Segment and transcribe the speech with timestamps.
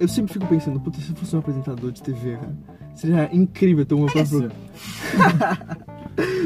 [0.00, 2.56] eu sempre fico pensando, puta, se eu fosse um apresentador de TV, cara,
[2.94, 4.50] seria incrível ter uma própria.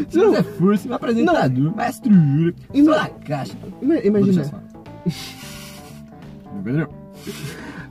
[0.08, 3.54] Se você fosse um apresentador, mestre Yuri, Ima- na caixa.
[3.82, 4.44] Ima- Imagina,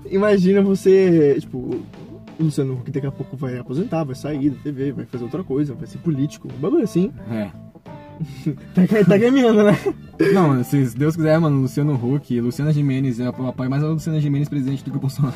[0.09, 1.83] imagina você, tipo, o
[2.39, 5.73] Luciano Huck daqui a pouco vai aposentar, vai sair da TV, vai fazer outra coisa,
[5.73, 7.11] vai ser político, um bagulho assim.
[7.29, 7.49] É.
[8.73, 9.77] Tá, tá caminhando, né?
[10.33, 14.47] Não, se Deus quiser, mano, Luciano Huck, Luciana Gimenez, eu apoio mais a Luciana Gimenez
[14.49, 15.33] presidente do que o Bolsonaro.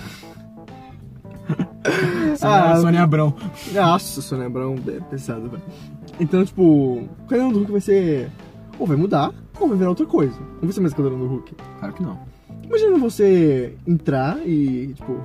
[2.38, 3.34] Sônia, Ah, Sônia Abrão.
[3.74, 5.64] Nossa, Sônia Abrão é pesado, velho.
[6.20, 8.30] Então, tipo, o Caldeirão do Hulk vai ser.
[8.80, 10.38] Ou vai mudar, ou vai virar outra coisa.
[10.56, 11.56] Não vai ser mais Caldeirão do Hulk.
[11.80, 12.20] Claro que não.
[12.64, 15.20] Imagina você entrar e, tipo.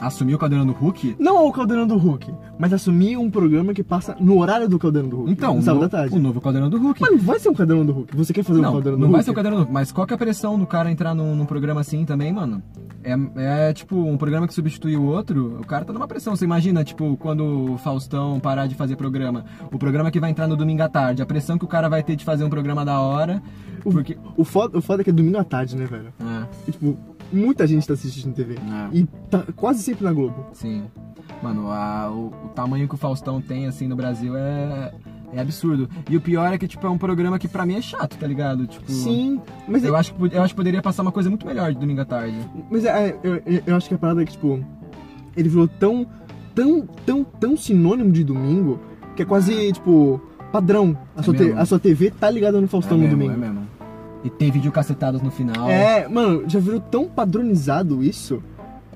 [0.00, 1.16] Assumiu o cadeirão do Hulk?
[1.18, 5.08] Não o Caldeirão do Hulk, mas assumir um programa que passa no horário do Caldeirão
[5.08, 5.30] do Hulk.
[5.32, 6.14] Então, no o, sábado da tarde.
[6.16, 7.00] o novo cadeirão do Hulk.
[7.00, 8.16] Mas não vai ser um Caldeirão do Hulk.
[8.16, 9.16] Você quer fazer um Não, Caldeirão do não Hulk?
[9.16, 11.14] vai ser o cadeirão do Hulk, mas qual que é a pressão do cara entrar
[11.14, 12.62] num, num programa assim também, mano?
[13.04, 16.34] É, é tipo um programa que substitui o outro, o cara tá numa pressão.
[16.34, 20.46] Você imagina, tipo, quando o Faustão parar de fazer programa, o programa que vai entrar
[20.46, 22.84] no domingo à tarde, a pressão que o cara vai ter de fazer um programa
[22.84, 23.42] da hora,
[23.82, 24.16] porque.
[24.36, 26.12] O foda, o foda é que é domingo à tarde, né, velho?
[26.20, 26.96] É, E, tipo,
[27.32, 28.54] muita gente tá assistindo TV.
[28.54, 28.96] É.
[28.96, 30.46] E tá quase sempre na Globo.
[30.52, 30.84] sim.
[31.42, 34.92] Mano, a- o, o tamanho que o Faustão tem, assim, no Brasil é.
[35.34, 35.88] É absurdo.
[36.10, 38.26] E o pior é que, tipo, é um programa que pra mim é chato, tá
[38.26, 38.66] ligado?
[38.66, 38.90] Tipo.
[38.92, 41.78] Sim, mas Eu acho, que, eu acho que poderia passar uma coisa muito melhor de
[41.80, 42.36] domingo à tarde.
[42.70, 44.62] Mas é, eu, eu- eu acho que a parada é que, tipo,
[45.34, 46.06] ele virou tão,
[46.54, 48.78] tão, tão, tão sinônimo de domingo
[49.16, 50.20] que é quase, tipo,
[50.52, 50.96] padrão.
[51.16, 53.32] A, É sua, te- a sua TV tá ligada no Faustão é no mesmo, domingo.
[53.32, 53.61] É mesmo.
[54.24, 55.68] E tem vídeo cacetadas no final.
[55.68, 58.42] É, mano, já virou tão padronizado isso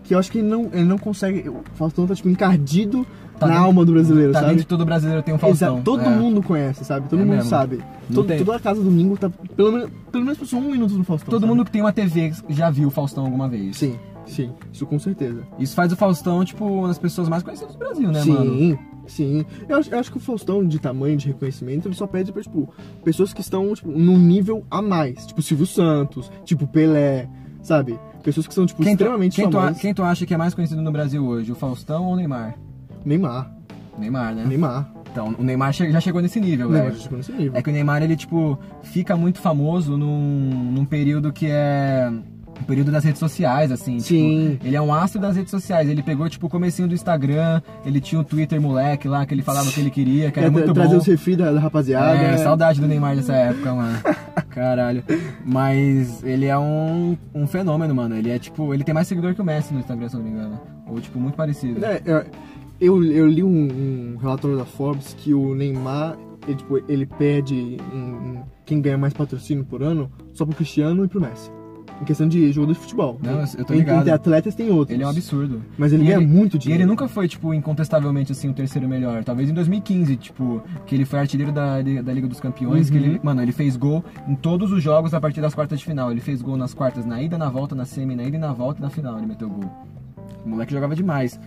[0.05, 1.49] que eu acho que ele não, ele não consegue.
[1.49, 3.05] O Faustão tá, tipo, encardido
[3.39, 4.51] Tá na dentro- alma do brasileiro, Tá sabe?
[4.53, 5.69] dentro de todo brasileiro tem um Faustão.
[5.75, 6.09] Exato, todo É.
[6.09, 7.09] mundo conhece, sabe?
[7.09, 7.51] Todo É mundo mesmo.
[7.51, 7.79] sabe.
[8.09, 9.29] Não Todo, tem- toda casa domingo tá.
[9.57, 11.29] Pelo menos, pelo menos passou um minuto no Faustão.
[11.31, 11.53] Todo sabe?
[11.53, 13.77] mundo que tem uma TV já viu o Faustão alguma vez.
[13.77, 15.43] Sim, sim, isso com certeza.
[15.59, 18.55] Isso faz o Faustão, tipo, uma das pessoas mais conhecidas do Brasil, né, mano?
[18.57, 19.45] sim, sim.
[19.69, 22.43] Eu acho, eu acho que o Faustão, de tamanho, de reconhecimento, ele só pede pra,
[22.43, 22.69] tipo,
[23.05, 25.27] pessoas que estão, tipo, num nível a mais.
[25.27, 27.29] Tipo, Silvio Santos, tipo, Pelé,
[27.63, 27.99] sabe?
[28.23, 29.79] Pessoas que são, tipo, Quem, tu, extremamente quem, tu, famosas.
[29.81, 32.57] quem tu acha que é mais conhecido no Brasil hoje, o Faustão ou o Neymar?
[33.05, 33.53] Neymar.
[33.99, 34.45] Neymar, né?
[34.45, 34.93] Neymar.
[35.11, 36.93] Então, o Neymar já chegou nesse nível, velho.
[36.93, 37.53] já chegou nesse nível.
[37.55, 42.13] É que o Neymar, ele, tipo, fica muito famoso num, num período que é.
[42.61, 44.01] Um período das redes sociais, assim.
[44.01, 44.51] Sim.
[44.53, 45.89] Tipo, ele é um astro das redes sociais.
[45.89, 49.43] Ele pegou, tipo, o comecinho do Instagram, ele tinha o Twitter moleque lá, que ele
[49.43, 50.99] falava o que ele queria, que era É, muito trazer bom.
[50.99, 52.17] os refis da, da rapaziada.
[52.19, 53.99] É, saudade do Neymar dessa época, mano.
[54.51, 55.05] Caralho.
[55.45, 58.17] Mas ele é um, um fenômeno, mano.
[58.17, 58.73] Ele é tipo.
[58.75, 60.61] Ele tem mais seguidor que o Messi no Instagram, se não me engano.
[60.89, 61.85] Ou, tipo, muito parecido.
[61.85, 62.03] É,
[62.81, 66.17] eu, eu li um, um relatório da Forbes que o Neymar,
[66.47, 71.05] ele, tipo, ele pede em- em quem ganha mais patrocínio por ano só pro Cristiano
[71.05, 71.51] e pro Messi.
[72.01, 73.19] Em questão de jogador de futebol.
[73.23, 74.01] Não, eu tô ligado.
[74.01, 74.95] Entre atletas tem outros.
[74.95, 75.63] Ele é um absurdo.
[75.79, 76.83] Mas ele E ganha muito E dinheiro.
[76.83, 79.25] ele nunca foi, tipo, incontestavelmente, assim, o terceiro melhor.
[79.25, 83.05] Talvez em 2015, tipo, que ele foi artilheiro da, da Liga dos Campeões, que Uhum.
[83.05, 86.11] ele, mano, ele fez gol em todos os jogos a partir das quartas de final.
[86.11, 88.53] Ele fez gol nas quartas, na ida, na volta, na semi, na ida e na
[88.53, 89.65] volta e na final ele meteu gol.
[90.45, 91.41] O moleque jogava demais.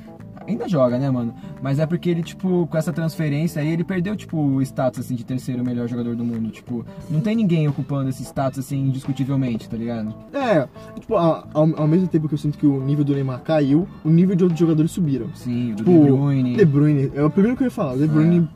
[0.49, 1.33] Ainda joga, né, mano?
[1.61, 5.15] Mas é porque ele, tipo, com essa transferência aí, ele perdeu, tipo, o status, assim,
[5.15, 6.49] de terceiro melhor jogador do mundo.
[6.49, 10.13] Tipo, não tem ninguém ocupando esse status, assim, indiscutivelmente, tá ligado?
[10.33, 10.67] É,
[10.99, 14.09] tipo, ao, ao- mesmo tempo que eu sinto que o nível do Neymar caiu, o
[14.09, 15.27] nível de outros jogadores subiram.
[15.35, 16.55] Sim, o Tipo, De Bruyne.
[16.55, 17.93] De Bruyne, é o primeiro que eu ia falar.
[17.93, 18.49] O De Bruyne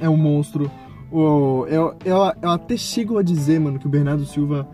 [0.00, 0.70] é, um monstro.
[1.10, 4.68] O, eu, eu, eu até chego a dizer, mano, que o Bernardo Silva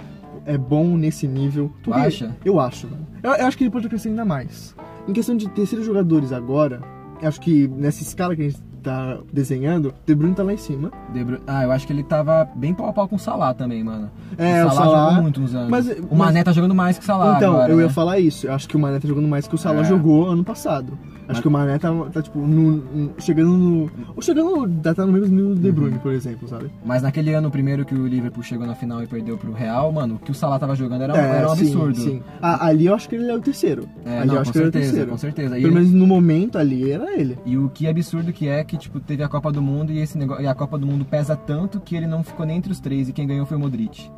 [0.44, 1.70] é bom nesse nível.
[1.82, 2.36] Tu acha?
[2.44, 3.06] Eu acho, mano.
[3.22, 4.74] Eu, eu acho que ele pode crescer ainda mais.
[5.06, 6.80] Em questão de terceiros jogadores agora,
[7.22, 10.90] acho que nessa escala que a gente tá desenhando, De Bruyne tá lá em cima.
[11.12, 13.82] Bruyne- Ah, eu acho que ele tava bem pau a pau com o Salah também,
[13.82, 14.10] mano.
[14.38, 15.70] É, o o Salah, Salah- jogou muito uns anos.
[15.70, 17.92] mas- o Mané tá jogando mais que o Salah então, agora, eu ia né?
[17.92, 18.46] falar isso.
[18.46, 19.84] Eu acho que o Mané tá jogando mais que o Salah É.
[19.84, 20.96] jogou ano passado.
[21.26, 23.90] Acho Mas- que o Mané tá, tá tipo, no, chegando no.
[24.14, 24.44] Ou chegando.
[24.66, 25.62] no- Tá no mesmo nível do Uhum.
[25.62, 26.70] De Bruyne, por exemplo, sabe?
[26.84, 30.16] Mas naquele ano primeiro que o Liverpool chegou na final e perdeu pro Real, mano,
[30.16, 31.96] o que o Salah tava jogando era, É, era um sim, absurdo.
[31.96, 33.88] Sim, Ah, ali eu acho que ele é o terceiro.
[34.04, 35.10] É, ali não, eu acho com que ele é o certeza, terceiro.
[35.12, 35.58] com certeza.
[35.58, 37.38] E, Pelo ele- menos no momento ali era ele.
[37.46, 40.16] e o que absurdo que é que, tipo, teve a Copa do Mundo e, esse
[40.18, 42.80] negócio, e a Copa do Mundo pesa tanto que ele não ficou nem entre os
[42.80, 44.10] três e quem ganhou foi o Modric.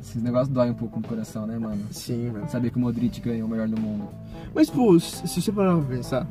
[0.00, 1.80] Esses negócios doem um pouco no coração, né, mano?
[1.90, 2.48] Sim, mano.
[2.48, 4.08] Saber que o Modric ganhou o melhor do mundo.
[4.54, 6.26] Mas, pô, se você parar pra pensar,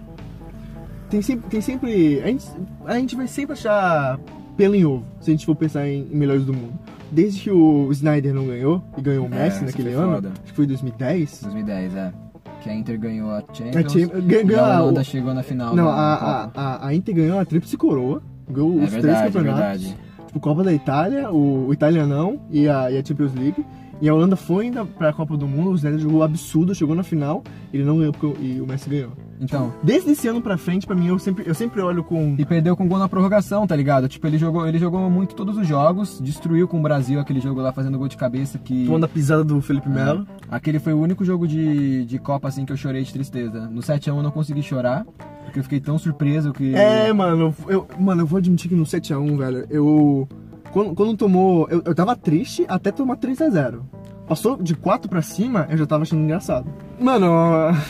[1.10, 1.50] tem sempre.
[1.50, 2.46] Tem sempre a, gente,
[2.86, 4.19] a gente vai sempre achar
[4.58, 6.74] pelo em ovo, se a gente for pensar em, em melhores do mundo.
[7.12, 10.30] Desde que o Snyder não ganhou e ganhou o É, Messi isso naquele ano, foda.
[10.34, 11.42] acho que foi 2010.
[11.44, 12.13] 2010, é.
[12.62, 13.92] Que a Inter ganhou a A Champions.
[13.92, 15.75] Cham- ganhou- a a- Holanda chegou na final.
[15.75, 19.28] Não, a, a, a, a Inter ganhou a Tríplice Coroa, ganhou É os três verdade,
[19.28, 19.81] é campeonatos.
[19.84, 19.98] verdade.
[20.28, 23.66] Tipo, Copa da Itália, o, o Italianão e a, e a Champions League.
[24.01, 27.03] E a Holanda foi ainda pra Copa do Mundo, o Snyder jogou absurdo, chegou na
[27.03, 29.12] final, ele não ganhou porque, e o Messi ganhou.
[29.39, 29.74] Então.
[29.83, 32.36] Desde esse ano pra frente, pra mim, eu sempre, eu sempre olho com.
[32.38, 34.07] E perdeu com gol na prorrogação, tá ligado?
[34.07, 37.59] Tipo, ele jogou, ele jogou muito todos os jogos, destruiu com o Brasil aquele jogo
[37.59, 38.86] lá fazendo gol de cabeça que.
[38.86, 40.27] Tomando a pisada do Felipe Melo.
[40.50, 43.68] Aquele foi o único jogo de, de Copa assim que eu chorei de tristeza.
[43.68, 45.06] No 7x1 eu não consegui chorar,
[45.44, 46.75] porque eu fiquei tão surpreso que.
[46.75, 50.27] É, mano, eu, mano, eu vou admitir que no 7x1, velho, eu.
[50.71, 51.68] Quando, quando tomou.
[51.69, 53.79] Eu, eu tava triste até tomar 3x0.
[54.27, 56.65] Passou de 4 pra cima, eu já tava achando engraçado.
[57.00, 57.27] Mano,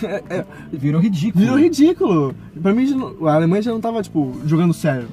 [0.04, 1.44] é- é- Virou ridículo.
[1.44, 2.36] virou ridículo.
[2.62, 2.88] Pra mim,
[3.28, 5.08] a Alemanha já não tava, tipo, jogando sério.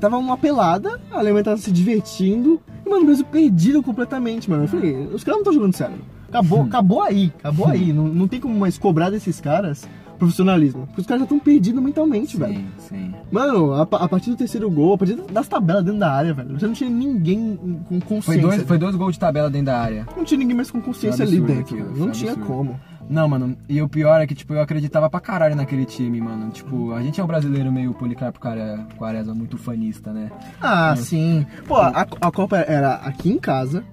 [0.00, 2.60] Tava uma pelada, a Alemanha tava se divertindo.
[2.84, 4.64] E, mano, o Brasil perdido completamente, mano.
[4.64, 5.96] Eu falei, os caras não estão jogando sério.
[6.28, 7.92] Acabou, acabou aí, acabou aí.
[7.92, 9.86] Não, não tem como mais cobrar desses caras
[10.18, 10.86] profissionalismo.
[10.86, 12.54] Porque os caras já estão perdidos mentalmente, velho.
[12.54, 13.14] Sim, sim.
[13.30, 16.58] Mano, a, a partir do terceiro gol, a partir das tabelas dentro da área, velho,
[16.58, 17.56] já não tinha ninguém
[17.88, 18.42] com Foi consciência.
[18.42, 20.06] dois, foi dois gols de tabela dentro da área.
[20.16, 21.74] Não tinha ninguém mais com consciência Foi ali dentro.
[21.74, 22.52] aquilo, foi não tinha absurdo.
[22.52, 22.80] como.
[23.10, 26.50] Não, mano, e o pior é que, tipo, eu acreditava pra caralho naquele time, mano.
[26.50, 30.30] Tipo, a gente é um brasileiro meio Policarpo Quaresma, muito fanista, né?
[30.60, 31.44] Ah, sim.
[31.66, 33.84] Pô, a, a Copa era aqui em casa.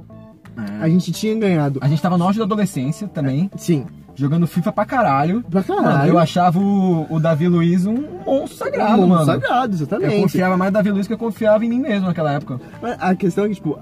[0.56, 0.83] É.
[0.83, 1.80] A gente tinha ganhado.
[1.81, 3.86] A gente tava no auge da adolescência também, Sim.
[4.19, 5.44] Jogando FIFA pra caralho.
[5.50, 5.86] Pra caralho.
[5.98, 7.95] Mano, eu achava o, o Davi Luiz um
[8.25, 9.25] monstro sagrado, Um mundo mano.
[9.25, 10.21] sagrado, Eu exatamente.
[10.21, 12.60] confiava mais no Davi Luiz que eu confiava em mim mesmo naquela época.
[12.81, 13.80] Mas a questão é que, tipo,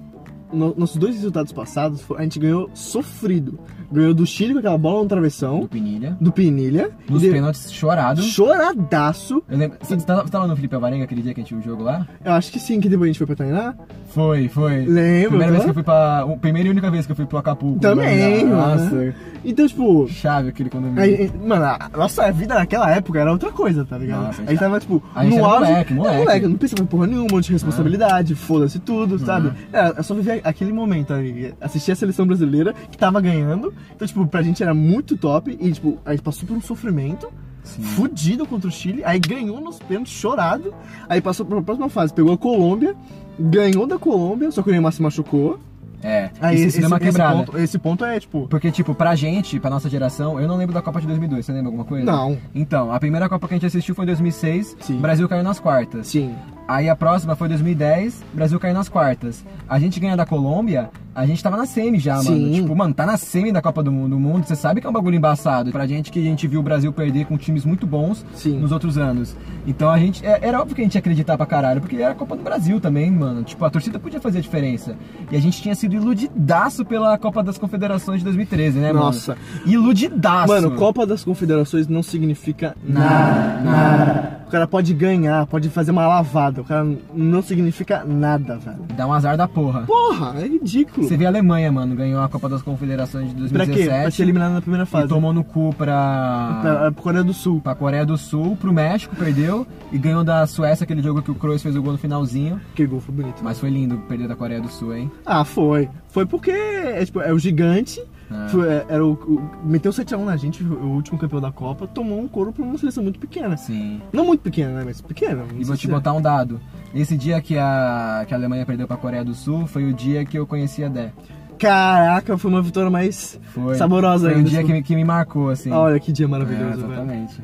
[0.54, 3.60] no- nossos dois resultados passados, a gente ganhou sofrido.
[3.90, 6.18] Ganhou do Chile com aquela bola no Do travessão, Pinilha.
[6.20, 6.92] do Pinilha.
[7.10, 8.22] Nos de- pênaltis chorado.
[8.22, 9.42] Choradaço.
[9.50, 11.60] Eu lembro, você, tava você tava no Felipe Alvarenga aquele dia que a gente viu
[11.62, 12.06] o jogo lá?
[12.24, 13.78] Eu acho que sim, que depois a gente foi pra treinar.
[14.10, 14.86] Foi, foi.
[14.86, 15.64] Lembro, Primeira vez tá?
[15.64, 16.26] que eu fui pra.
[16.42, 17.80] Primeira e única vez que eu fui pro Acapulco.
[17.80, 18.46] Também.
[18.46, 19.16] Nossa.
[19.44, 21.02] Então, tipo, Chave aquele condomínio.
[21.02, 24.28] Aí, mano, a nossa vida naquela época era outra coisa, tá ligado?
[24.28, 25.72] Nossa, a a gente tava, tipo, a no auge.
[25.72, 26.18] moleque, moleque.
[26.18, 29.52] Moleque, não pensava em porra nenhuma, um monte de responsabilidade, foda-se tudo, sabe?
[29.72, 33.74] É, eu só vivia aquele momento ali, assistir a seleção brasileira que tava ganhando.
[33.96, 37.28] Então, tipo, pra gente era muito top e, tipo, a gente passou por um sofrimento.
[37.64, 37.82] Sim.
[37.82, 40.74] Fudido contra o Chile, aí ganhou nos pênaltis, chorado.
[41.10, 42.96] Aí passou pra próxima fase, pegou a Colômbia,
[43.38, 45.60] ganhou da Colômbia, só que o Neymar se machucou.
[46.04, 46.30] É.
[46.40, 47.36] Aí Aí isso deu uma quebrada.
[47.38, 50.74] ponto, esse ponto é, tipo, Porque, tipo, pra gente, pra nossa geração, eu não lembro
[50.74, 51.46] da Copa de 2002.
[51.46, 52.06] Você lembra alguma coisa?
[52.06, 54.78] não, Então, a primeira Copa que a gente assistiu foi em 2006.
[54.80, 54.98] Sim.
[54.98, 56.08] O Brasil caiu nas quartas.
[56.08, 56.36] sim.
[56.68, 59.46] Aí a próxima foi 2010, Brasil caiu nas quartas.
[59.70, 62.26] A gente ganha da Colômbia, a gente tava na semi já, mano.
[62.28, 62.52] Sim.
[62.54, 64.90] Tipo, mano, tá na semi da Copa do Mundo, do mundo, você sabe que é
[64.90, 65.72] um bagulho embaçado.
[65.72, 68.60] Pra gente que a gente viu o Brasil perder com times muito bons Sim.
[68.60, 69.36] nos outros anos.
[69.66, 70.26] Então a gente.
[70.26, 72.44] é- Era óbvio que a gente ia acreditar pra caralho, porque era a Copa do
[72.44, 73.44] Brasil também, mano.
[73.44, 74.96] Tipo, a torcida podia fazer a diferença.
[75.32, 79.36] E a gente tinha sido iludidaço pela Copa das Confederações de 2013, né, Nossa.
[79.36, 79.42] mano?
[79.66, 80.54] Iludidaço.
[80.54, 84.46] Mano, Copa das Confederações não significa Nada, nada.
[84.48, 86.62] O cara pode ganhar, pode fazer uma lavada.
[86.62, 88.78] O cara não significa nada, velho.
[88.96, 89.82] Dá um azar da porra.
[89.82, 91.06] Porra, é ridículo.
[91.06, 93.72] Você vê a Alemanha, mano, ganhou a Copa das Confederações de Pra quê?
[93.74, 94.02] 2017.
[94.04, 95.08] Pra ser eliminado na primeira E fase.
[95.10, 96.60] tomou no cu pra...
[96.62, 97.60] Pra, pra Coreia do Sul.
[97.60, 99.68] pra Coreia do Sul, pro México, perdeu.
[99.92, 102.60] E ganhou da Suécia, aquele jogo que o Kroos fez o gol no finalzinho.
[102.74, 103.44] Que gol foi bonito.
[103.44, 105.12] Mas foi lindo perder da Coreia do Sul, hein?
[105.26, 105.90] Ah, foi.
[106.08, 108.02] Foi porque é, tipo, é o gigante.
[108.30, 108.50] É.
[108.50, 112.20] Foi- é, era o, o- meteu 7x1 na gente, o último campeão da Copa, tomou
[112.20, 113.56] um couro pra uma seleção muito pequena.
[113.58, 114.02] Sim.
[114.12, 114.84] Não muito pequena, né?
[114.86, 115.44] Mas pequena.
[115.58, 115.90] E vou te é.
[115.90, 116.60] botar um dado.
[116.94, 120.26] Esse dia que a, que a Alemanha perdeu pra Coreia do Sul foi o dia
[120.26, 121.12] que eu conheci a Dé.
[121.58, 123.76] Caraca, foi uma vitória mais Foi.
[123.76, 124.50] saborosa Foi um ainda.
[124.50, 124.68] dia tipo.
[124.68, 125.72] que, me- que me marcou, assim.
[125.72, 126.92] Olha que dia É, maravilhoso, velho.
[126.94, 127.42] exatamente.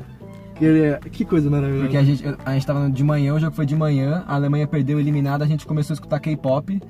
[0.54, 1.82] Que, ele- que coisa maravilhosa.
[1.84, 4.68] Porque a gente, a gente tava de manhã, o jogo foi de manhã, a Alemanha
[4.68, 6.80] perdeu eliminada, a gente começou a escutar K-pop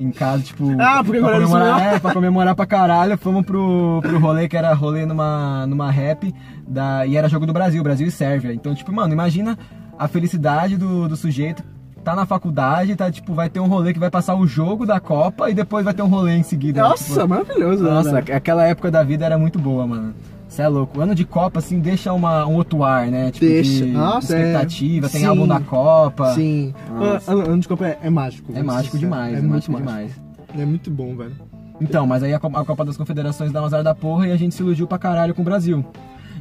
[0.00, 0.64] em casa, tipo.
[0.80, 4.72] Ah, porque pra comemorar, é, pra comemorar pra caralho, fomos pro, pro rolê que era
[4.72, 6.34] rolê numa, numa rap
[6.66, 8.52] da, e era jogo do Brasil, Brasil e Sérvia.
[8.52, 9.58] Então, tipo, mano, imagina
[9.98, 11.62] a felicidade do, do sujeito.
[12.02, 14.98] Tá na faculdade, tá tipo, vai ter um rolê que vai passar o jogo da
[14.98, 16.80] Copa e depois vai ter um rolê em seguida.
[16.80, 17.84] Nossa, tipo, maravilhoso.
[17.84, 18.24] nossa, né?
[18.32, 20.14] aquela época da vida era muito boa, mano.
[20.50, 20.98] Você é louco.
[20.98, 23.30] O ano de Copa, assim, deixa uma, um outro ar, né?
[23.30, 23.84] Tipo, Deixa.
[23.84, 24.40] de Nossa, é.
[24.40, 25.26] expectativa, tem Sim.
[25.28, 26.34] álbum da Copa.
[26.34, 26.74] Sim.
[26.92, 27.30] Nossa.
[27.32, 28.52] Ano ano de Copa é, é mágico.
[28.54, 29.88] É mágico demais, é, muito mágico mágico.
[29.88, 30.20] demais.
[30.58, 31.32] É muito bom, velho.
[31.80, 34.32] Então, mas aí a Copa, a Copa das Confederações dá um azar da porra e
[34.32, 35.84] a gente se iludiu pra caralho com o Brasil.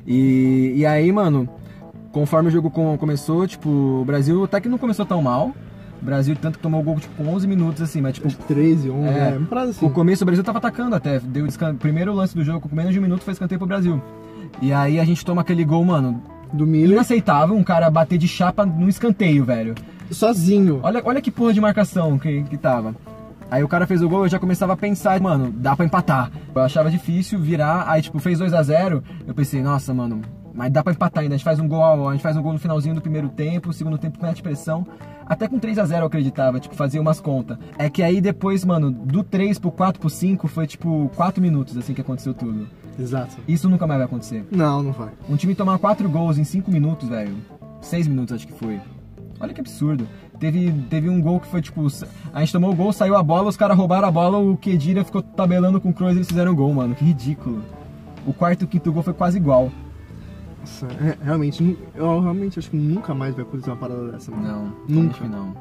[0.07, 1.47] E, e aí, mano,
[2.11, 5.51] conforme o jogo com- começou, tipo, o Brasil até que não começou tão mal.
[6.01, 8.37] O Brasil tanto que tomou o gol, tipo, com 11 minutos, assim, mas, tipo, Acho
[8.37, 9.11] que 13, 11, É.
[9.11, 9.85] é, assim.
[9.85, 11.19] O começo o Brasil tava atacando até.
[11.19, 11.75] Deu escan...
[11.75, 14.01] Primeiro lance do jogo, com menos de um minuto, foi escanteio pro Brasil.
[14.61, 16.21] E aí a gente toma aquele gol, mano,
[16.53, 19.75] Do Miller, inaceitável, um cara bater de chapa no escanteio, velho.
[20.09, 20.79] sozinho.
[20.83, 22.95] Olha, olha que porra de marcação que, que tava.
[23.51, 26.31] Aí o cara fez o gol, eu já começava a pensar, mano, dá pra empatar.
[26.53, 30.21] Eu achava difícil virar, aí tipo, fez 2 a 0 eu pensei, nossa, mano,
[30.53, 31.33] mas dá pra empatar ainda.
[31.35, 33.69] A gente faz um gol, a gente faz um gol no finalzinho do primeiro tempo,
[33.69, 34.85] o segundo tempo mete pressão.
[35.29, 37.55] Até com 3 a 0 eu acreditava, tipo, fazia umas contas.
[37.77, 41.77] É que aí depois, mano, do 3 pro 4 pro 5 foi tipo 4 minutos
[41.77, 42.67] assim que aconteceu tudo.
[42.97, 43.37] Exato.
[43.47, 44.43] Isso nunca mais vai acontecer.
[44.49, 45.11] Não, não vai.
[45.29, 47.35] Um time tomar 4 gols em 5 minutos, velho.
[47.79, 48.81] 6 minutos acho que foi.
[49.39, 50.07] Olha que absurdo.
[50.39, 51.85] Teve, teve um gol que foi tipo.
[52.33, 55.03] A gente tomou o gol, saiu a bola, os caras roubaram a bola, o Kedira
[55.03, 56.95] ficou tabelando com o Kroos e eles fizeram o gol, mano.
[56.95, 57.63] Que ridículo.
[58.25, 59.71] O quarto e o quinto gol foi quase igual.
[60.69, 64.73] Nossa, é, realmente, eu realmente acho que nunca mais vai acontecer uma parada dessa, mano.
[64.87, 65.27] Não, Nunca.
[65.27, 65.53] não.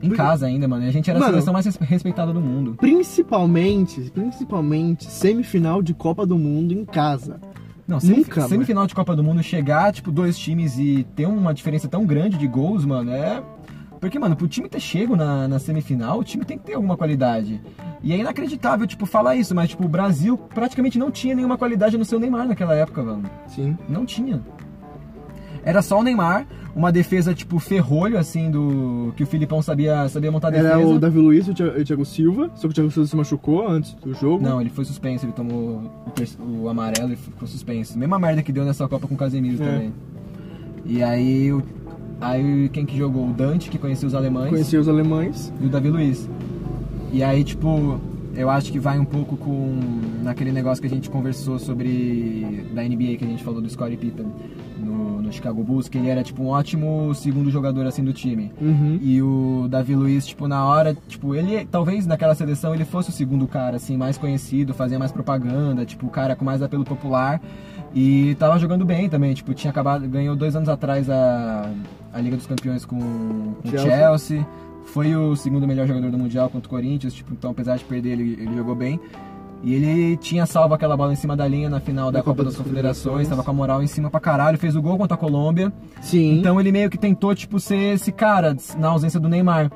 [0.00, 0.84] Em casa ainda, mano.
[0.84, 2.76] E a gente era a Mano- seleção mais res- respeitada do mundo.
[2.78, 7.40] Principalmente, principalmente, semifinal de Copa do Mundo em casa.
[7.86, 8.48] Não, Nunca, mano.
[8.48, 12.38] semifinal de Copa do Mundo, chegar, tipo, dois times e ter uma diferença tão grande
[12.38, 13.42] de gols, mano, é.
[14.00, 16.96] Porque, mano, pro time ter chego na, na semifinal, o time tem que ter alguma
[16.96, 17.60] qualidade.
[18.02, 21.98] E é inacreditável, tipo, falar isso, mas, tipo, o Brasil praticamente não tinha nenhuma qualidade
[21.98, 23.24] no seu Neymar naquela época, mano.
[23.48, 23.76] Sim.
[23.88, 24.40] Não tinha.
[25.64, 29.12] Era só o Neymar, uma defesa, tipo, ferrolho, assim, do.
[29.16, 30.68] que o Filipão sabia, sabia montar a defesa.
[30.74, 33.08] Era o Davi Luiz e o Thi- o Thiago Silva, só que o Thiago Silva
[33.08, 34.42] se machucou antes do jogo.
[34.42, 35.82] Não, ele foi suspenso, ele tomou
[36.38, 37.98] o, o amarelo e ficou suspenso.
[37.98, 39.66] Mesma merda que deu nessa Copa com o Casemiro É.
[39.66, 39.92] também.
[40.86, 41.62] E aí, o-
[42.20, 43.28] aí quem que jogou?
[43.28, 45.52] O Dante, que conhecia os alemães, Conhecia os alemães.
[45.60, 46.28] e o Davi Luiz.
[47.12, 48.00] E aí, tipo,
[48.34, 49.80] eu acho que vai um pouco com
[50.22, 53.96] naquele negócio que a gente conversou sobre da NBA, que a gente falou do Scottie
[53.96, 54.26] Pippen
[54.78, 58.52] no, no Chicago Bulls, que ele era, tipo, um ótimo segundo jogador, assim, do time.
[58.60, 58.98] Uhum.
[59.02, 63.12] E o Davi Luiz, tipo, na hora, tipo, ele, talvez naquela seleção ele fosse o
[63.12, 67.40] segundo cara, assim, mais conhecido, fazia mais propaganda, tipo, o cara com mais apelo popular.
[67.94, 71.70] E tava jogando bem também, tipo, tinha acabado, ganhou dois anos atrás a,
[72.12, 73.90] a Liga dos Campeões com, o Chelsea.
[73.90, 74.46] Chelsea.
[74.86, 78.12] Foi o segundo melhor jogador do Mundial contra o Corinthians, tipo, então apesar de perder,
[78.12, 78.98] ele, ele jogou bem.
[79.62, 82.36] E ele tinha salvo aquela bola em cima da linha na final da Da Copa,
[82.36, 83.28] Copa das das Confederações, Confederações.
[83.28, 85.72] tava com a moral em cima pra caralho, fez o gol contra a Colômbia.
[86.00, 86.38] Sim.
[86.38, 89.70] Então ele meio que tentou, tipo, ser esse cara na ausência do Neymar.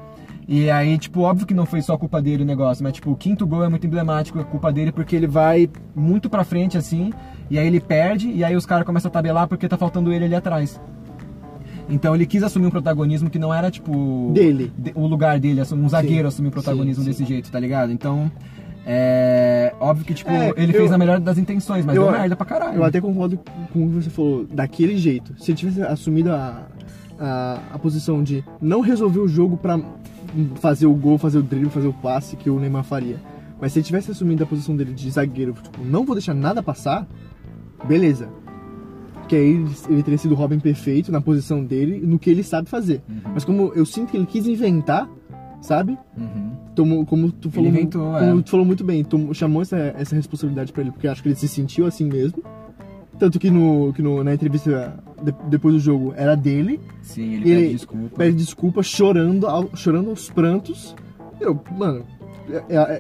[0.49, 3.17] E aí, tipo, óbvio que não foi só culpa dele o negócio, mas, tipo, o
[3.17, 7.13] quinto gol é muito emblemático, é culpa dele porque ele vai muito pra frente, assim,
[7.51, 10.25] e aí ele perde, e aí os caras começam a tabelar porque tá faltando ele
[10.25, 10.81] ali atrás.
[11.93, 14.31] Então ele quis assumir um protagonismo que não era, tipo...
[14.35, 14.73] Dele.
[14.79, 17.93] de- o lugar dele, um zagueiro assumir o protagonismo sim, desse jeito, tá ligado?
[17.93, 18.31] Então,
[18.87, 19.75] é...
[19.79, 22.35] Óbvio que, tipo, É, ele eu- fez a melhor das intenções, mas eu- deu merda
[22.35, 22.77] pra caralho.
[22.77, 23.39] Eu até concordo
[23.73, 25.35] com o que você falou, daquele jeito.
[25.39, 26.67] Se ele tivesse assumido a,
[27.21, 29.79] a, a posição de não resolver o jogo pra
[30.57, 33.17] fazer o gol, fazer o drible, fazer o passe que o Neymar faria.
[33.61, 36.63] Mas se ele tivesse assumido a posição dele de zagueiro, tipo, não vou deixar nada
[36.63, 37.07] passar,
[37.85, 38.29] beleza.
[39.33, 42.43] Que aí ele- ele teria sido o Robin perfeito na posição dele, no que ele
[42.43, 43.01] sabe fazer.
[43.33, 45.09] Mas como eu sinto que ele quis inventar,
[45.63, 45.97] sabe?
[46.19, 46.51] Uhum.
[46.75, 48.43] Tomou, como tu falou, inventou, como é.
[48.43, 51.35] tu falou muito bem, tomou- chamou essa, essa responsabilidade pra ele, porque acho que ele
[51.35, 52.43] se sentiu assim mesmo.
[53.19, 57.37] Tanto que, no, que no, na entrevista de- depois do jogo era dele, Sim, ele,
[57.37, 58.17] E pede ele desculpa.
[58.19, 60.95] pede desculpa chorando, ao- chorando aos prantos.
[61.41, 62.05] Eu, mano,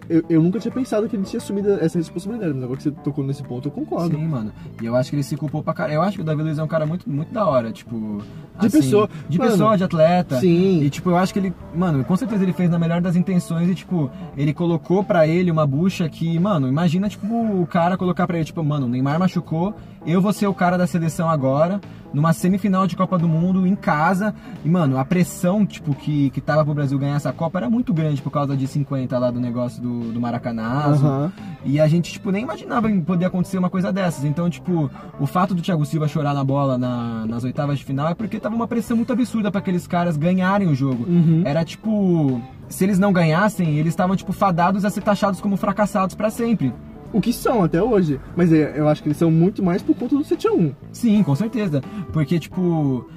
[0.09, 2.91] eu, eu nunca tinha pensado que ele tinha assumido essa responsabilidade, mas agora que você
[2.91, 4.17] tocou nesse ponto, eu concordo.
[4.17, 4.53] Sim, mano.
[4.81, 5.97] E eu acho que ele se culpou pra caralho.
[5.97, 8.23] Eu acho que o Davi Luiz é um cara muito, muito da hora, tipo.
[8.61, 9.09] De pessoa.
[9.29, 10.41] De Mano, pessoa, de atleta.
[10.41, 10.83] Sim.
[10.83, 11.55] E, tipo, eu acho que ele.
[11.75, 15.51] Mano, com certeza ele fez na melhor das intenções e, tipo, ele colocou pra ele
[15.51, 19.19] uma bucha que, mano, imagina, tipo, o cara colocar pra ele, tipo, mano, o Neymar
[19.19, 19.75] machucou,
[20.07, 21.81] eu vou ser o cara da seleção agora,
[22.13, 24.35] numa semifinal de Copa do Mundo, em casa.
[24.65, 27.93] E, mano, a pressão, tipo, que, que tava pro Brasil ganhar essa Copa era muito
[27.95, 31.07] grande por causa de 50 lá do negócio do, do Maracanazo.
[31.07, 31.33] Aham.
[31.65, 34.25] E a gente, tipo, nem imaginava poder acontecer uma coisa dessas.
[34.25, 38.09] Então, tipo, o fato do Thiago Silva chorar na bola na- nas oitavas de final
[38.09, 41.05] é porque tava uma pressão muito absurda pra aqueles caras ganharem o jogo.
[41.09, 41.43] Uhum.
[41.45, 42.41] Era tipo.
[42.69, 46.73] Se eles não ganhassem, eles estavam, tipo, fadados a ser taxados como fracassados pra sempre.
[47.13, 48.21] O que são até hoje.
[48.35, 50.75] Mas é, eu acho que eles são muito mais por conta do 7x1.
[50.93, 51.83] Sim, com certeza.
[52.13, 53.09] Porque, tipo,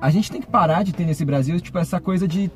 [0.00, 2.50] a gente tem que parar de ter nesse Brasil, tipo, essa coisa de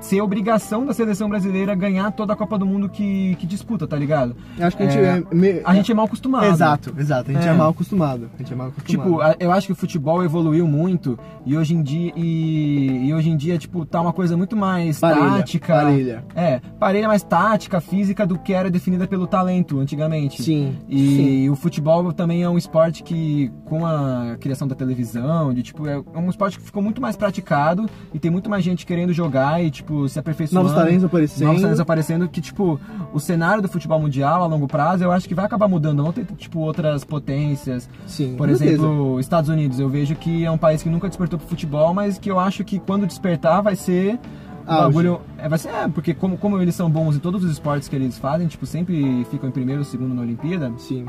[0.00, 3.96] ser obrigação da seleção brasileira ganhar toda a Copa do Mundo que, que disputa, tá
[3.96, 4.36] ligado?
[4.58, 5.34] Eu acho que a gente É, é.
[5.34, 6.46] me- A gente é mal acostumado.
[6.46, 7.30] Exato, exato.
[7.30, 7.54] A gente é, É.
[7.54, 8.30] mal acostumado.
[8.34, 9.04] A gente é mal acostumado.
[9.04, 13.30] Tipo, eu acho que o futebol evoluiu muito e hoje em dia, e, e hoje
[13.30, 15.74] em dia tipo, tá uma coisa muito mais Parelha, tática.
[15.74, 16.24] parelha.
[16.34, 20.42] É, parelha mais tática, física do que era definida pelo talento antigamente.
[20.42, 21.50] Sim, E sim.
[21.50, 25.98] o futebol também é um esporte que, com a criação da televisão, de tipo, é
[26.16, 29.70] um esporte que ficou muito mais praticado e tem muito mais gente querendo jogar e,
[29.74, 30.68] tipo, se aperfeiçoando.
[30.68, 31.46] Novos talentos aparecendo.
[31.46, 32.80] Novos talentos aparecendo que, tipo,
[33.12, 36.02] o cenário do futebol mundial a longo prazo eu acho que vai acabar mudando.
[36.02, 37.88] Vão ter, tipo, outras potências.
[38.06, 38.82] Sim, Por com certeza.
[38.82, 42.16] exemplo, Estados Unidos, eu vejo que é um país que nunca despertou pro futebol, mas
[42.18, 44.18] que eu acho que quando despertar vai ser.
[44.66, 44.82] Auge.
[44.86, 45.20] bagulho.
[45.36, 47.94] É, vai ser, é, porque como, como eles são bons em todos os esportes que
[47.94, 51.04] eles fazem, tipo, sempre ficam em primeiro ou segundo na Olimpíada, Sim.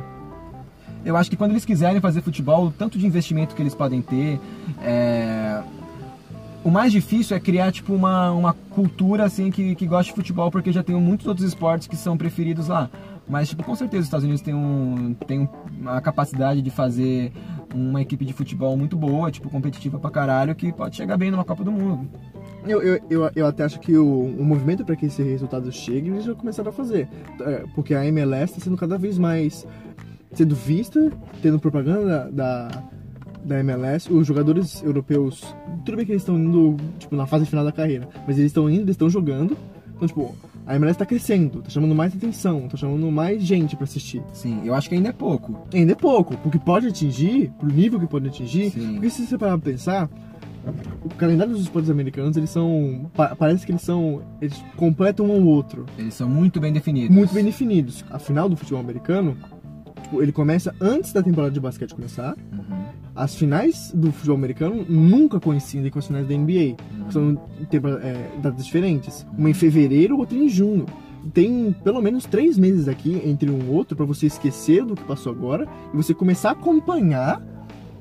[1.05, 4.01] eu acho que quando eles quiserem fazer futebol, o tanto de investimento que eles podem
[4.01, 4.41] ter,
[4.83, 5.61] é,
[6.65, 10.49] o mais difícil é criar, tipo, uma, uma cultura, assim, que, que gosta de futebol,
[10.49, 12.89] porque já tem muitos outros esportes que são preferidos lá.
[13.29, 15.47] Mas, tipo, com certeza os Estados Unidos tem, um, tem
[15.79, 17.31] uma capacidade de fazer
[17.71, 21.45] uma equipe de futebol muito boa, tipo, competitiva pra caralho, que pode chegar bem numa
[21.45, 22.09] Copa do Mundo.
[22.65, 26.09] Eu, eu, eu, eu até acho que o, o movimento para que esse resultado chegue,
[26.09, 27.07] eles já começaram a fazer.
[27.41, 29.67] É, porque a MLS está sendo cada vez mais
[30.33, 31.11] sendo vista,
[31.43, 32.83] tendo propaganda da, da
[33.53, 34.11] MLS.
[34.11, 38.07] Os jogadores europeus, tudo bem que eles estão indo tipo, na fase final da carreira,
[38.27, 39.55] mas eles estão indo, eles estão jogando.
[39.95, 40.35] Então, tipo,
[40.65, 44.21] a MLS tá crescendo, tá chamando mais atenção, tá chamando mais gente para assistir.
[44.33, 45.65] Sim, eu acho que ainda é pouco.
[45.73, 48.71] Ainda é pouco, porque pode atingir, pro nível que pode atingir.
[48.71, 48.93] Sim.
[48.95, 50.09] Porque se você parar pra pensar,
[51.03, 53.09] o calendário dos esportes americanos, eles são.
[53.13, 54.21] pa- parece que eles são.
[54.41, 55.85] Eles completam um ao outro.
[55.97, 57.15] Eles são muito bem definidos.
[57.15, 58.03] Muito bem definidos.
[58.09, 59.37] A final do futebol americano,
[60.01, 62.35] tipo, ele começa antes da temporada de basquete começar.
[62.51, 62.64] Uhum.
[63.15, 66.75] As finais do futebol americano nunca coincidem com as finais da NBA.
[67.09, 67.39] São
[68.01, 69.25] é, datas diferentes.
[69.37, 70.85] Uma em fevereiro, outra em junho.
[71.33, 75.31] Tem pelo menos três meses aqui entre um outro pra você esquecer do que passou
[75.31, 77.41] agora e você começar a acompanhar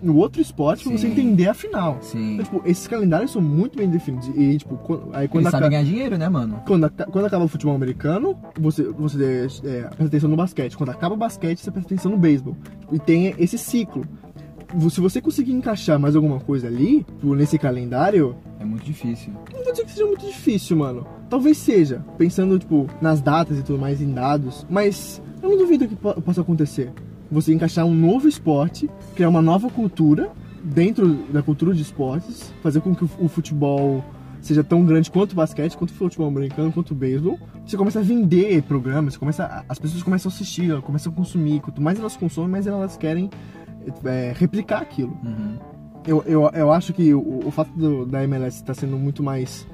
[0.02, 1.96] no outro esporte pra você entender a final.
[2.02, 2.34] Sim.
[2.34, 4.28] Então, tipo, esses calendários são muito bem definidos.
[4.36, 4.74] E, tipo,
[5.14, 6.60] aí quando, Eles sabem aca- ganhar dinheiro, né, mano?
[6.66, 10.76] quando, aca- quando acaba o futebol americano, você, você é, presta atenção no basquete.
[10.76, 12.54] Quando acaba o basquete, você presta atenção no beisebol.
[12.92, 14.04] E tem esse ciclo.
[14.90, 19.32] Se você conseguir encaixar mais alguma coisa ali, tipo, nesse calendário, É muito difícil.
[19.52, 21.06] não vou dizer que seja muito difícil, mano.
[21.30, 24.66] Talvez seja, pensando, tipo, nas datas e tudo mais, em dados.
[24.68, 26.92] Mas eu não duvido que po- possa acontecer.
[27.30, 30.30] Você encaixar um novo esporte, criar uma nova cultura
[30.62, 34.04] dentro da cultura de esportes, fazer com que o futebol
[34.40, 37.38] seja tão grande quanto o basquete, quanto o futebol americano, quanto o beisebol.
[37.66, 41.60] Você começa a vender programas, começa a- as pessoas começam a assistir, começam a consumir.
[41.60, 43.30] Quanto mais elas consomem, mais elas querem
[44.04, 45.16] é, replicar aquilo.
[45.24, 45.58] Uhum.
[46.06, 49.66] Eu, eu, eu acho que o, o fato do- da MLS estar sendo muito mais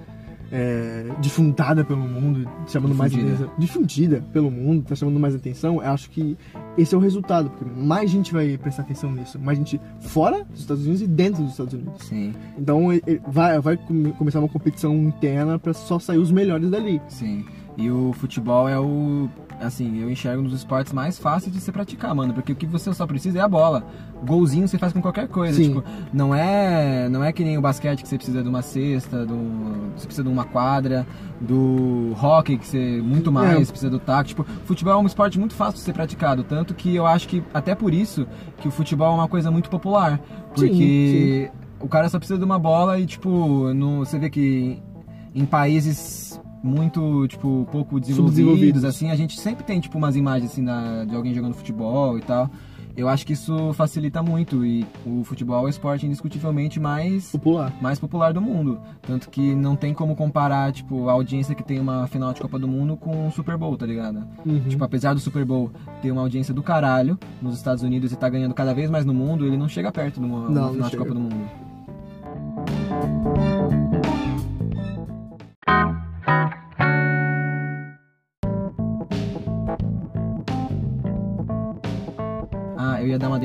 [0.53, 3.37] é, difundada pelo mundo, chamando mais Difundida.
[3.37, 6.37] atenção, difundida pelo mundo, tá chamando mais atenção, eu acho que
[6.77, 10.61] esse é o resultado, porque mais gente vai prestar atenção nisso, mais gente fora dos
[10.61, 12.03] Estados Unidos e dentro dos Estados Unidos.
[12.05, 12.89] Sim, Então
[13.29, 17.01] vai, vai come- começar uma competição interna para só sair os melhores dali.
[17.09, 17.45] sim.
[17.81, 19.27] E o futebol é o.
[19.59, 22.33] Assim, eu enxergo um dos esportes mais fáceis de se praticar, mano.
[22.35, 23.85] Porque o que você só precisa é a bola.
[24.23, 25.55] Golzinho você faz com qualquer coisa.
[25.57, 25.69] Sim.
[25.69, 29.25] Tipo, não é, não é que nem o basquete que você precisa de uma cesta,
[29.25, 29.37] do,
[29.97, 31.07] você precisa de uma quadra,
[31.41, 33.71] do hockey que você muito mais É.
[33.71, 34.29] precisa do taco.
[34.29, 36.45] Tipo, futebol é um esporte muito fácil de ser praticado.
[36.45, 38.27] Tanto que eu acho que, até por isso,
[38.59, 40.21] que o futebol é uma coisa muito popular.
[40.55, 44.79] Sim, Porque o cara só precisa de uma bola e, tipo, no, você vê que
[45.35, 46.30] em países
[46.63, 48.85] muito, tipo, pouco desenvolvidos, Subdesenvolvidos.
[48.85, 52.23] assim, a gente sempre tem, tipo, umas imagens, assim, da- de alguém jogando futebol e
[52.23, 52.51] tal.
[52.97, 57.73] Eu acho que isso facilita muito e o futebol é o esporte indiscutivelmente mais, Popular.
[57.81, 58.81] mais popular do mundo.
[59.01, 62.59] Tanto que não tem como comparar, tipo, a audiência que tem uma final de Copa
[62.59, 64.27] do Mundo com um Super Bowl, tá ligado?
[64.45, 64.61] Uhum.
[64.69, 65.71] Tipo, apesar do Super Bowl
[66.03, 69.15] ter uma audiência do caralho nos Estados Unidos e tá ganhando cada vez mais no
[69.15, 70.97] mundo, ele não chega perto de uma, uma Não, não final de.
[70.97, 71.70] Copa do Mundo.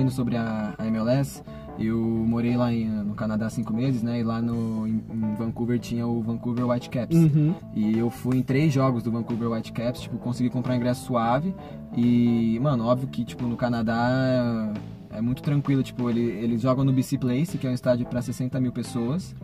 [0.09, 1.43] Sobre a, a MLS.
[1.77, 4.19] Eu morei lá em- no Canadá há cinco meses, né?
[4.19, 7.17] E lá no, em, em Vancouver tinha o Vancouver Whitecaps.
[7.17, 7.53] Uhum.
[7.73, 11.53] E eu fui em três jogos do Vancouver Whitecaps, tipo, consegui comprar ingresso suave.
[11.95, 14.71] E, mano, óbvio que, tipo, no Canadá
[15.11, 18.21] é, muito tranquilo, tipo, ele, eles jogam no BC Place, que é um estádio para
[18.21, 19.35] 60 mil pessoas.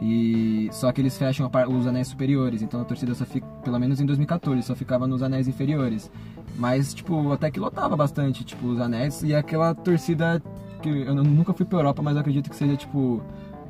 [0.00, 4.00] E só que eles fecham os anéis superiores, então a torcida só fica, pelo menos
[4.00, 6.10] em 2014, só ficava nos anéis inferiores.
[6.58, 9.22] Mas, tipo, até que lotava bastante, tipo, os anéis.
[9.22, 10.42] E aquela torcida
[10.82, 13.22] que eu nu- nunca fui pra Europa, mas eu acredito que seja, tipo,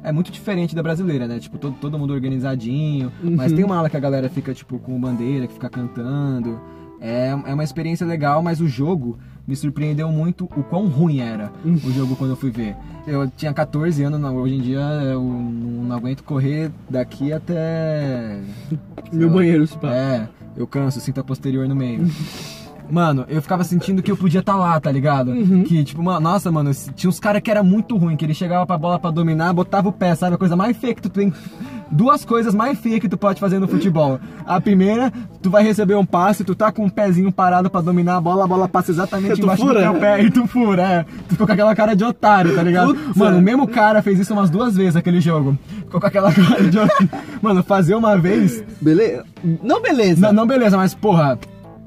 [0.03, 1.39] é muito diferente da brasileira, né?
[1.39, 3.13] Tipo, todo, todo mundo organizadinho.
[3.23, 3.57] Mas Uhum.
[3.57, 6.59] tem uma aula que a galera fica, tipo, com bandeira, que fica cantando.
[7.01, 11.53] É, é uma experiência legal, mas o jogo me surpreendeu muito o quão ruim era
[11.65, 12.75] o jogo quando eu fui ver.
[13.07, 18.41] Eu tinha 14 anos, hoje em dia eu não aguento correr daqui até.
[19.13, 19.35] Meu lá.
[19.35, 19.95] banheiro, se pá.
[19.95, 22.05] É, eu canso, sinto a posterior no meio.
[22.91, 25.31] Mano, eu ficava sentindo que eu podia estar lá, tá ligado?
[25.31, 25.63] Uhum.
[25.65, 28.67] Que, tipo, mano, nossa, mano, tinha uns caras que era muito ruim, que ele chegava
[28.67, 30.35] pra bola pra dominar, botava o pé, sabe?
[30.35, 31.33] A coisa mais feia que tu tem.
[31.91, 34.21] Duas coisas mais feias que tu pode fazer no futebol.
[34.45, 38.17] A primeira, tu vai receber um passe, tu tá com um pezinho parado pra dominar
[38.17, 39.81] a bola, a bola passa exatamente Tu embaixo fura?
[39.81, 41.03] do teu pé e tu fura, é.
[41.27, 42.95] Tu ficou com aquela cara de otário, tá ligado?
[42.95, 43.41] Putz, mano, é.
[43.41, 45.57] o mesmo cara fez isso umas duas vezes aquele jogo.
[45.67, 47.11] Ficou com aquela cara de otário.
[47.41, 48.63] Mano, fazer uma vez.
[48.83, 49.25] Beleza?
[49.63, 50.21] Não, beleza.
[50.21, 51.39] Não, não, beleza, mas porra.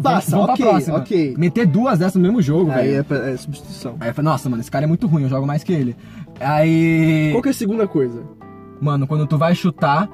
[0.01, 0.97] Passa, vamos ok, pra próxima.
[0.97, 1.35] ok.
[1.37, 2.99] Meter duas dessas no mesmo jogo, Aí velho.
[2.99, 3.95] é, pra- é substituição.
[3.99, 5.95] Aí eu falei, nossa, mano, esse cara é muito ruim, eu jogo mais que ele.
[6.39, 7.29] Aí.
[7.31, 8.21] Qual que é a segunda coisa?
[8.81, 10.09] Mano, quando tu vai chutar,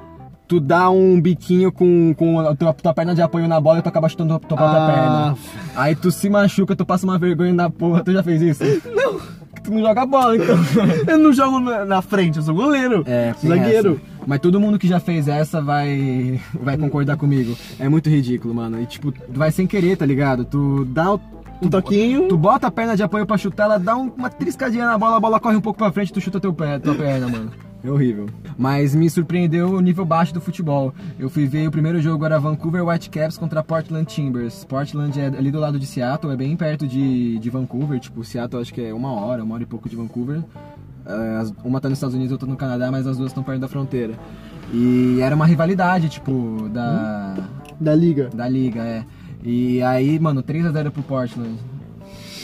[0.48, 3.82] tu dá um biquinho com, com a tua, tua perna de apoio na bola e
[3.82, 4.88] tu acaba chutando a tua própria Ah.
[4.88, 5.38] perna.
[5.76, 8.04] Aí tu se machuca, tu passa uma vergonha na porra.
[8.04, 8.64] Tu já fez isso?
[8.94, 9.20] Não.
[9.64, 10.56] Tu não joga bola, então.
[11.08, 13.04] Eu não jogo na, na frente, eu sou goleiro.
[13.06, 13.94] É, zagueiro.
[13.94, 14.18] essa.
[14.26, 17.56] Mas todo mundo que já fez essa vai vai concordar comigo.
[17.80, 18.82] É muito ridículo, mano.
[18.82, 20.44] E tipo, vai sem querer, tá ligado?
[20.46, 21.20] Tu dá o
[21.62, 22.28] Um toquinho.
[22.28, 25.18] Tu bota a perna de apoio pra chutar, ela dá um- uma triscadinha na bola,
[25.18, 27.52] a bola corre um pouco pra frente, tu chuta teu pé, tua perna, mano.
[27.88, 28.28] É horrível.
[28.58, 30.94] Mas me surpreendeu o nível baixo do futebol.
[31.18, 34.66] Eu fui ver o primeiro jogo era Vancouver Whitecaps contra Portland Timbers.
[34.66, 37.98] Portland é ali do lado de Seattle, é bem perto de, de Vancouver.
[37.98, 40.44] Tipo, Seattle acho que é uma hora, uma hora e pouco de Vancouver.
[41.06, 43.70] É, uma tá nos Estados Unidos, outra no Canadá, mas as duas estão perto da
[43.70, 44.16] fronteira.
[44.74, 47.36] E era uma rivalidade, tipo, da
[47.80, 48.30] Da liga.
[48.34, 49.06] da liga, é.
[49.42, 51.56] E aí, mano, 3x0 pro Portland.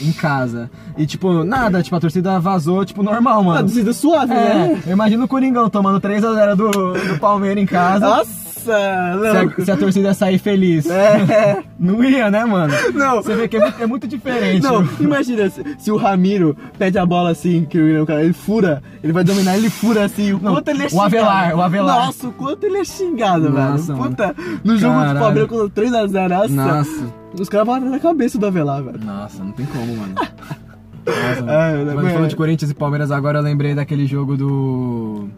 [0.02, 0.70] Em casa.
[0.96, 3.58] E tipo, nada, tipo, a torcida vazou, tipo, normal, Ah, mano.
[3.60, 4.82] torcida suave, É, né?
[4.86, 8.06] eu imagino o Coringão tomando 3x0 do, do Palmeiras em casa.
[8.06, 10.86] Nossa, Se a, se a torcida sair feliz.
[10.88, 11.62] É.
[11.78, 12.72] Não ia, né, mano?
[12.94, 13.16] Não.
[13.16, 14.62] Você vê que é muito, é muito diferente.
[14.62, 18.82] Não, imagina se, se o Ramiro pede a bola assim, que o cara, ele fura,
[19.02, 21.06] ele vai dominar, ele fura assim, o Não, quanto ele é o xingado.
[21.06, 22.06] Avelar, o Avelar.
[22.06, 23.98] Nossa, o quanto ele é xingado, Nossa, velho.
[23.98, 24.10] mano.
[24.16, 25.14] Puta, no jogo Caralho.
[25.14, 27.23] do Palmeiras com 3x0, nossa, Nossa.
[27.38, 28.98] Os caras batem na cabeça do Avelar, velho.
[29.04, 30.14] Nossa, não tem como, mano.
[31.06, 31.50] Nossa, mano.
[31.50, 35.28] Ah, eu Quando lembro- falando de Corinthians e Palmeiras, agora eu lembrei daquele jogo do.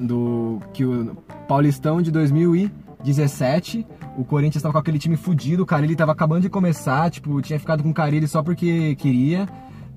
[0.00, 0.60] Do.
[0.72, 3.86] Que o Paulistão de 2017.
[4.16, 7.58] O Corinthians tava com aquele time fudido, o Carilli tava acabando de começar, tipo, tinha
[7.58, 9.48] ficado com o Carilli só porque queria.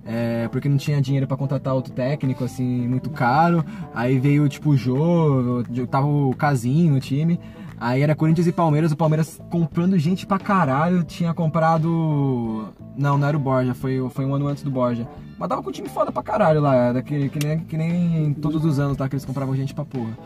[0.06, 3.66] é, porque não tinha dinheiro pra contratar outro técnico, assim, muito caro.
[3.94, 7.40] Aí veio, tipo, o Jô, tava o Casim no time.
[7.80, 12.70] Aí era Corinthians e Palmeiras, o Palmeiras comprando gente pra caralho, tinha comprado.
[12.98, 15.08] Não, não era o Borja, foi, foi um ano antes do Borja.
[15.38, 18.64] Mas tava com um time foda pra caralho lá, daquele, que, nem, que nem todos
[18.64, 19.10] os anos, tá?
[19.10, 20.18] Que eles compravam gente pra porra.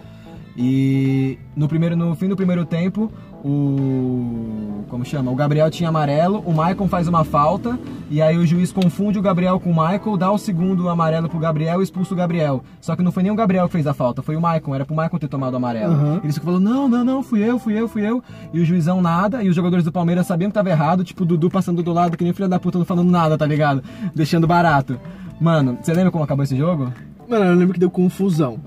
[0.55, 3.11] E no, primeiro, no fim do primeiro tempo,
[3.43, 4.83] o.
[4.89, 5.31] Como chama?
[5.31, 9.21] O Gabriel tinha amarelo, o Michael faz uma falta, e aí o juiz confunde o
[9.21, 12.63] Gabriel com o Michael, dá o segundo amarelo pro Gabriel e expulsa o Gabriel.
[12.81, 14.85] Só que não foi nem o Gabriel que fez a falta, foi o Michael, era
[14.85, 15.93] pro Michael ter tomado o amarelo.
[15.93, 16.19] Uhum.
[16.23, 18.23] Eles ficam falando, não, não, não, fui eu, fui eu, fui eu.
[18.51, 21.25] E o juizão nada, e os jogadores do Palmeiras sabiam que tava errado, tipo o
[21.25, 23.83] Dudu passando do lado, que nem filho da puta não falando nada, tá ligado?
[24.15, 24.99] Deixando barato.
[25.39, 26.91] Mano, você lembra como acabou esse jogo?
[27.27, 28.59] Mano, eu lembro que deu confusão.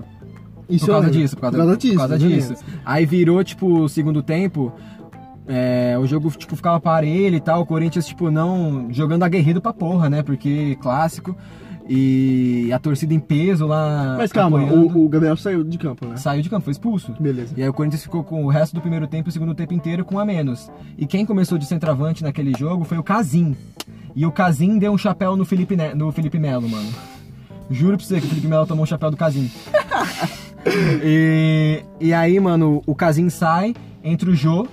[0.75, 1.21] Isso por causa lembro.
[1.21, 1.93] disso, por causa, por causa disso.
[1.93, 2.55] Por causa disso.
[2.85, 4.71] Aí virou, tipo, o segundo tempo.
[5.47, 8.87] é, o jogo tipo, ficava parelho e tal, o Corinthians, tipo, não.
[8.91, 10.21] jogando aguerrido pra porra, né?
[10.23, 11.35] Porque clássico.
[11.89, 14.15] E a torcida em peso lá.
[14.17, 16.15] Mas calma, o, o Gabriel saiu de campo, né?
[16.15, 17.13] Saiu de campo, foi expulso.
[17.19, 17.53] Beleza.
[17.57, 19.73] E aí o Corinthians ficou com o resto do primeiro tempo e o segundo tempo
[19.73, 20.71] inteiro com um a menos.
[20.97, 23.53] E quem começou de centroavante naquele jogo foi o Casim.
[24.15, 26.87] E o Casim deu um chapéu no Felipe, Ne- no Felipe Melo, mano.
[27.69, 29.51] Juro pra você que o Felipe Melo tomou um chapéu do Casim.
[31.03, 33.73] e, e aí, mano, o Casim sai,
[34.03, 34.67] entra o Jô.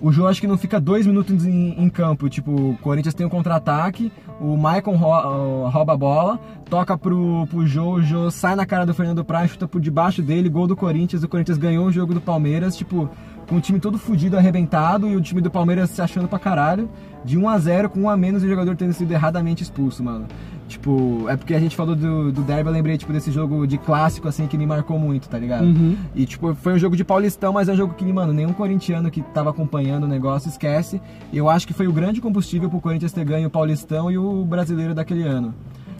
[0.00, 2.28] O Jô acho que não fica dois minutos em, em campo.
[2.28, 7.66] Tipo, o Corinthians tem um contra-ataque, o Maicon ro- rouba a bola, toca pro, pro
[7.66, 10.76] Jô, o Jô sai na cara do Fernando Praia, chuta por debaixo dele, gol do
[10.76, 11.22] Corinthians.
[11.22, 13.08] O Corinthians ganhou o jogo do Palmeiras, tipo,
[13.48, 16.90] com o time todo fudido, arrebentado, e o time do Palmeiras se achando pra caralho.
[17.24, 20.04] De 1 a 0 com um a menos e o jogador tendo sido erradamente expulso,
[20.04, 20.26] mano.
[20.68, 23.78] Tipo, é porque a gente falou do, do derby, eu lembrei, tipo, desse jogo de
[23.78, 25.64] clássico, assim, que me marcou muito, tá ligado?
[25.64, 25.96] Uhum.
[26.14, 29.10] E, tipo, foi um jogo de Paulistão, mas é um jogo que, mano, nenhum corintiano
[29.10, 31.00] que tava acompanhando o negócio esquece.
[31.32, 34.18] E eu acho que foi o grande combustível pro Corinthians ter ganho o Paulistão e
[34.18, 35.54] o brasileiro daquele ano.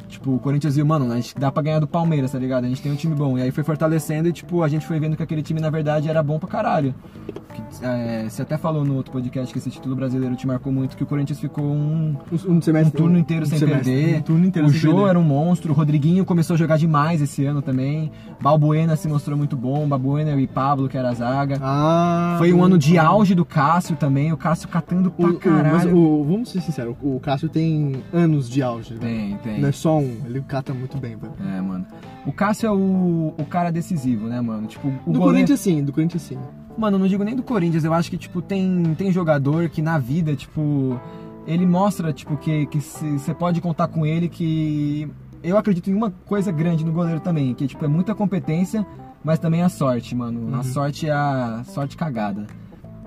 [0.09, 2.65] Tipo, o Corinthians viu, mano, a gente dá pra ganhar do Palmeiras, tá ligado?
[2.65, 3.37] A gente tem um time bom.
[3.39, 6.09] E aí foi fortalecendo e, tipo, a gente foi vendo que aquele time, na verdade,
[6.09, 6.95] era bom pra caralho.
[7.53, 10.97] Que, é, você até falou no outro podcast que esse título brasileiro te marcou muito,
[10.97, 12.97] que o Corinthians ficou um, Um, um um semestre.
[12.97, 14.19] turno inteiro um sem semestre, perder.
[14.19, 15.09] Um turno inteiro o sem Jô perder.
[15.11, 15.73] era um monstro.
[15.73, 18.11] O Rodriguinho começou a jogar demais esse ano também.
[18.41, 19.87] Balbuena se mostrou muito bom.
[19.89, 21.59] Balbuena e Pablo, que era a zaga.
[21.61, 22.37] Ah.
[22.39, 24.33] Foi um ano de auge do Cássio também.
[24.33, 25.97] O Cássio catando O, pra o- mas caralho.
[25.97, 28.95] o- vamos ser sinceros, o Cássio tem anos de auge.
[28.95, 29.01] né?
[29.01, 29.61] Tem, tem.
[29.61, 31.33] Não é só um, ele cata muito bem, velho.
[31.57, 31.87] É, mano.
[32.27, 34.67] O Cássio é o, o cara decisivo, né, mano?
[34.67, 36.39] Tipo, o Do goleiro- Corinthians sim, do Corinthians sim.
[36.77, 39.99] Mano, não digo nem do Corinthians, eu acho que, tipo, tem, tem jogador que na
[39.99, 41.01] vida, tipo,
[41.47, 42.69] ele mostra, tipo, que
[43.19, 45.09] você pode contar com ele, que
[45.43, 48.85] eu acredito em uma coisa grande no goleiro também, que, tipo, é muita competência,
[49.25, 50.55] mas também a sorte, mano.
[50.57, 52.47] A sorte é a sorte cagada.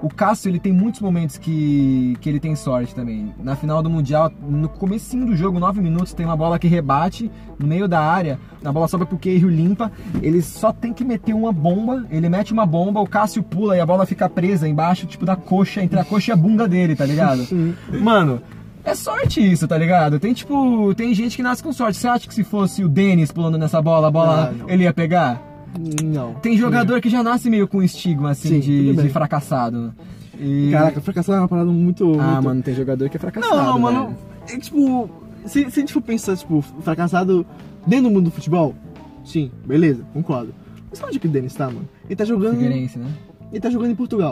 [0.02, 3.34] O Cássio, ele tem muitos momentos que, que ele tem sorte também.
[3.44, 7.30] Na final do Mundial, no comecinho do jogo, 9 minutos, tem uma bola que rebate
[7.60, 11.34] no meio da área, a bola sobe pro Queijo limpa, ele só tem que meter
[11.34, 15.06] uma bomba, ele mete uma bomba, o Cássio pula e a bola fica presa embaixo,
[15.06, 17.46] tipo, da coxa, entre a coxa e a bunda dele, tá ligado?
[18.02, 18.42] Mano,
[18.86, 20.18] é sorte isso, tá ligado?
[20.18, 21.98] Tem, tipo, tem gente que nasce com sorte.
[21.98, 24.94] Você acha que se fosse o Denis pulando nessa bola, a bola, Ah, ele ia
[24.94, 25.49] pegar?
[26.04, 26.34] Não.
[26.36, 29.94] Tem jogador que já nasce meio com estigma, assim, Sim, de, de fracassado.
[30.40, 30.70] E...
[30.72, 32.20] Caraca, fracassar é uma parada muito.
[32.20, 32.44] Ah, muito...
[32.44, 33.56] mano, tem jogador que é fracassado.
[33.56, 34.06] Não, não, mano.
[34.08, 34.18] velho.
[34.48, 35.10] É tipo.
[35.46, 37.46] Se, se a gente for pensar, tipo, fracassado
[37.86, 38.76] dentro do mundo do futebol,
[39.24, 40.54] sim, beleza, concordo.
[40.90, 41.88] Mas onde que o Denis tá, mano?
[42.06, 42.58] Ele tá jogando.
[42.58, 43.10] Figueirense, né?
[43.52, 44.32] Ele tá jogando em Portugal.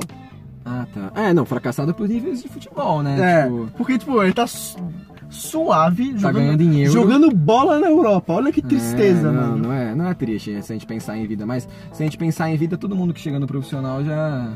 [0.66, 1.12] Ah, tá.
[1.16, 3.18] É, não, fracassado por níveis de futebol, né?
[3.20, 3.44] É.
[3.44, 4.46] Tipo, Porque, tipo, ele tá
[5.30, 8.34] suave Tá jogando, ganhando jogando bola na Europa.
[8.34, 9.58] Olha que tristeza, é, não, mano.
[9.58, 12.18] Não é, não é triste se a gente pensar em vida, mas se a gente
[12.18, 14.54] pensar em vida, todo mundo que chega no profissional já.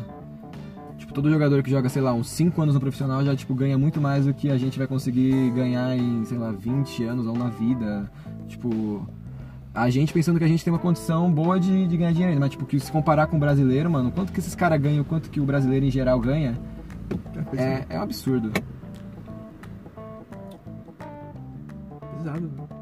[0.98, 3.78] Tipo, todo jogador que joga, sei lá, uns 5 anos no profissional já, tipo, ganha
[3.78, 7.38] muito mais do que a gente vai conseguir ganhar em, sei lá, 20 anos ou
[7.38, 8.10] na vida.
[8.48, 9.08] Tipo.
[9.74, 12.50] A gente pensando que a gente tem uma condição boa de, de ganhar dinheiro, mas
[12.50, 15.40] tipo, que se comparar com o brasileiro, mano, quanto que esses caras ganham, quanto que
[15.40, 16.60] o brasileiro em geral ganha,
[17.56, 18.52] é, é um absurdo.
[22.22, 22.82] Pesado, mano.